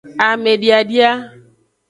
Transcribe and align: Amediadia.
Amediadia. 0.29 1.09